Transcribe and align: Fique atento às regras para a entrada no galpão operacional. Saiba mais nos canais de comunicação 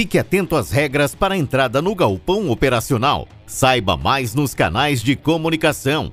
Fique 0.00 0.18
atento 0.18 0.56
às 0.56 0.70
regras 0.70 1.14
para 1.14 1.34
a 1.34 1.36
entrada 1.36 1.82
no 1.82 1.94
galpão 1.94 2.48
operacional. 2.48 3.28
Saiba 3.46 3.98
mais 3.98 4.34
nos 4.34 4.54
canais 4.54 5.02
de 5.02 5.14
comunicação 5.14 6.10